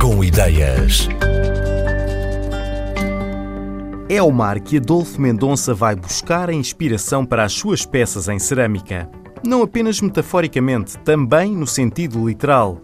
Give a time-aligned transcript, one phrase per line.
[0.00, 1.08] Com ideias.
[4.08, 8.36] É o mar que Adolfo Mendonça vai buscar a inspiração para as suas peças em
[8.40, 9.08] cerâmica.
[9.46, 12.80] Não apenas metaforicamente, também no sentido literal.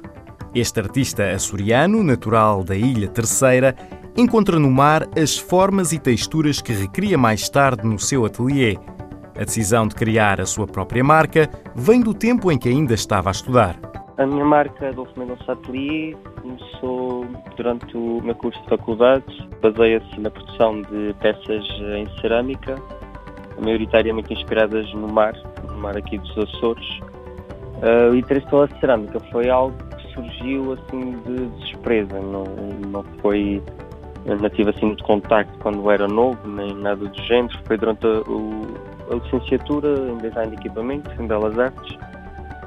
[0.55, 3.75] Este artista açoriano, natural da Ilha Terceira,
[4.17, 8.79] encontra no mar as formas e texturas que recria mais tarde no seu ateliê.
[9.37, 13.29] A decisão de criar a sua própria marca vem do tempo em que ainda estava
[13.29, 13.86] a estudar.
[14.19, 19.49] A minha marca Adolfo Mendonça Atelier começou durante o meu curso de faculdade.
[19.61, 21.65] Baseia-se na produção de peças
[21.99, 22.77] em cerâmica,
[23.63, 25.35] maioritariamente inspiradas no mar,
[25.69, 27.01] no mar aqui dos Açores.
[28.11, 32.45] O interesse pela cerâmica foi algo que surgiu assim de surpresa, não,
[32.89, 33.63] não foi
[34.25, 37.57] não tive assim muito contacto quando era novo, nem nada do género.
[37.65, 38.63] Foi durante a, o,
[39.11, 41.99] a licenciatura em Design de Equipamentos, em Belas Artes,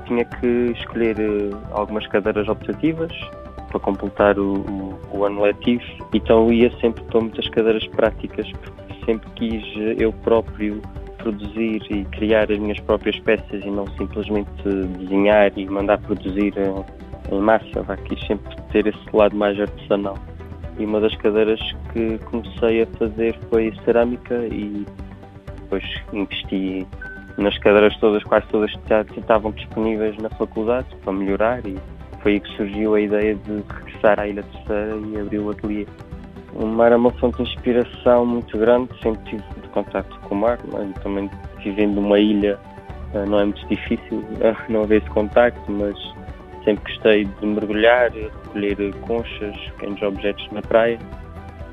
[0.09, 3.11] tinha que escolher eh, algumas cadeiras optativas
[3.69, 9.29] para completar o, o, ano letivo, então ia sempre para muitas cadeiras práticas, porque sempre
[9.35, 10.81] quis eh, eu próprio
[11.19, 14.63] produzir e criar as minhas próprias peças e não simplesmente
[14.97, 17.83] desenhar e mandar produzir em, massa.
[18.05, 20.17] Quis sempre ter esse lado mais artesanal.
[20.79, 21.59] E uma das cadeiras
[21.93, 24.85] que comecei a fazer foi cerâmica e
[25.59, 26.87] depois investi
[27.39, 31.77] nas cadeiras todas, quase todas já estavam disponíveis na faculdade para melhorar e
[32.21, 35.87] foi aí que surgiu a ideia de regressar à Ilha Terceira e abrir o ateliê.
[36.53, 40.37] O mar é uma fonte de inspiração muito grande, sempre tive de contato com o
[40.39, 41.29] mar, mas também
[41.63, 42.59] vivendo numa ilha
[43.13, 45.95] eh, não é muito difícil eh, não haver esse contacto, mas
[46.65, 50.99] sempre gostei de mergulhar, recolher conchas, pequenos objetos na praia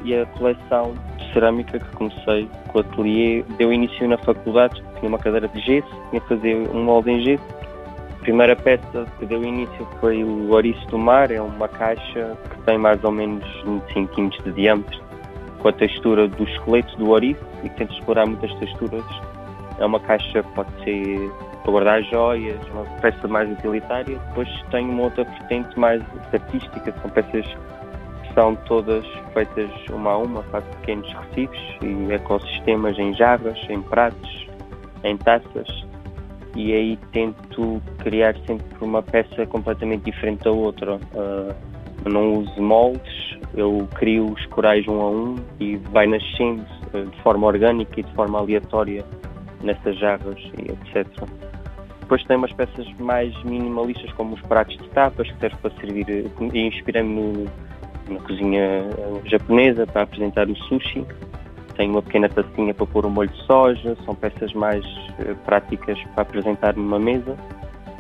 [0.05, 0.95] e a coleção
[1.37, 5.89] cerâmica que comecei com o ateliê deu início na faculdade, tinha uma cadeira de gesso,
[6.09, 7.45] tinha que fazer um molde em gesso.
[8.19, 12.63] A primeira peça que deu início foi o Ouriço do Mar, é uma caixa que
[12.63, 15.01] tem mais ou menos 25 cm de diâmetro,
[15.59, 19.05] com a textura do esqueleto do ouriço e que tenta explorar muitas texturas.
[19.79, 21.31] É uma caixa que pode ser
[21.63, 24.19] para guardar joias, uma peça mais utilitária.
[24.29, 27.47] Depois tem uma outra vertente mais artística, são peças
[28.37, 34.47] são todas feitas uma a uma, faço pequenos recifes e ecossistemas em jarras, em pratos,
[35.03, 35.87] em taças
[36.57, 40.99] e aí tento criar sempre uma peça completamente diferente da outra.
[42.05, 46.65] Eu não uso moldes, eu crio os corais um a um e vai nascendo
[46.95, 49.05] uh, de forma orgânica e de forma aleatória
[49.63, 51.07] nessas jarras e etc.
[52.01, 56.31] Depois tem umas peças mais minimalistas como os pratos de tapas que servem para servir
[56.53, 57.49] e inspirei-me
[58.09, 61.05] na cozinha eh, japonesa para apresentar o sushi.
[61.77, 65.99] Tenho uma pequena tacinha para pôr o molho de soja, são peças mais uh, práticas
[66.15, 67.37] para apresentar numa mesa.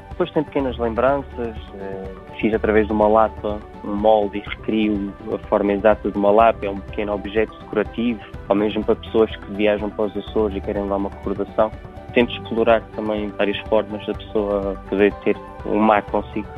[0.08, 5.38] Depois tem pequenas lembranças, uh, fiz através de uma lata um molde e recrio a
[5.46, 9.52] forma exata de uma lata, é um pequeno objeto decorativo, ou mesmo para pessoas que
[9.52, 11.70] viajam para os Açores e querem dar uma recordação.
[12.14, 15.36] Tento explorar também várias formas da pessoa poder ter
[15.66, 16.48] um mar consigo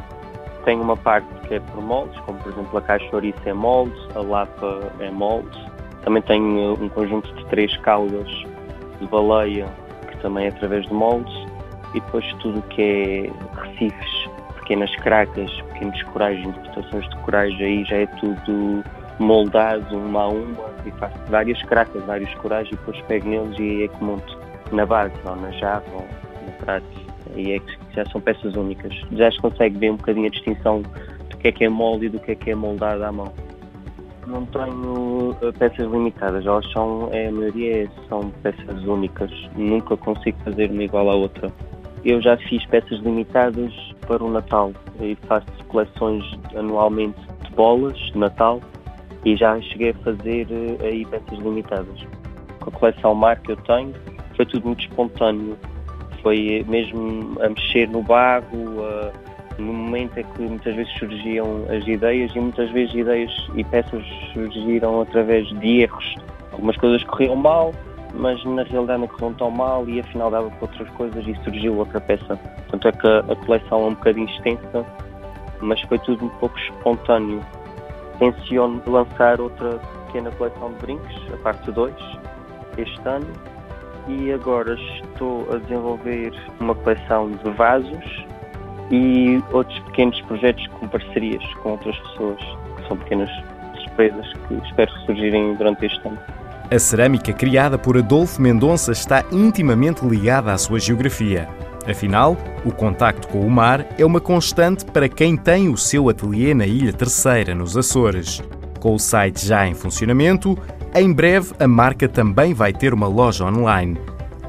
[0.69, 3.99] tem uma parte que é por moldes, como por exemplo a caixa ouriça é moldes,
[4.15, 5.59] a lapa é moldes.
[6.03, 8.29] Também tenho um conjunto de três caudas
[9.01, 9.67] de baleia,
[10.11, 11.35] que também é através de moldes.
[11.95, 17.97] E depois tudo que é recifes, pequenas cracas, pequenos corais, interpretações de corais, aí já
[17.97, 18.85] é tudo
[19.19, 23.85] moldado uma a uma e faço várias cracas, vários corais e depois pego neles e
[23.85, 24.39] é que monto
[24.71, 26.07] na base, ou na jarra, ou
[26.45, 26.85] no prato
[27.35, 28.95] e é que já são peças únicas.
[29.13, 32.09] Já se consegue ver um bocadinho a distinção do que é que é molde e
[32.09, 33.33] do que é que é moldado à mão.
[34.27, 40.39] Não tenho eh, peças limitadas, elas são, é, a maioria são peças únicas, nunca consigo
[40.45, 41.51] fazer uma igual à outra.
[42.05, 43.73] Eu já fiz peças limitadas
[44.07, 48.61] para o Natal e faço coleções anualmente de bolas de Natal
[49.25, 52.07] e já cheguei a fazer eh, aí peças limitadas.
[52.61, 53.95] Com a coleção Mar que eu tenho,
[54.37, 55.57] foi tudo muito espontâneo
[56.29, 58.83] foi mesmo a mexer no barro,
[59.57, 64.05] no momento em que muitas vezes surgiam as ideias e muitas vezes ideias e peças
[64.35, 66.17] surgiram através de erros.
[66.53, 67.73] Algumas coisas corriam mal,
[68.13, 71.79] mas na realidade não corriam tão mal e afinal dava para outras coisas e surgiu
[71.79, 72.39] outra peça.
[72.71, 74.85] Tanto é que a, a coleção é um bocadinho extensa,
[75.63, 77.41] mas foi tudo um pouco espontâneo.
[78.19, 81.95] Tenciono lançar outra pequena coleção de brincos, a parte 2,
[82.77, 83.27] este ano,
[84.09, 88.27] e agora estou a desenvolver uma coleção de vasos
[88.91, 92.41] e outros pequenos projetos com parcerias com outras pessoas,
[92.77, 93.31] que são pequenas
[93.85, 96.19] surpresas que espero surgirem durante este ano.
[96.71, 101.49] A cerâmica criada por Adolfo Mendonça está intimamente ligada à sua geografia.
[101.89, 106.53] Afinal, o contacto com o mar é uma constante para quem tem o seu ateliê
[106.53, 108.43] na Ilha Terceira, nos Açores.
[108.81, 110.59] Com o site já em funcionamento,
[110.95, 113.99] em breve a marca também vai ter uma loja online.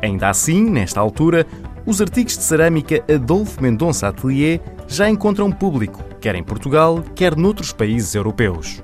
[0.02, 1.46] Ainda assim, nesta altura,
[1.86, 7.74] os artigos de cerâmica Adolfo Mendonça Atelier já encontram público, quer em Portugal, quer noutros
[7.74, 8.82] países europeus.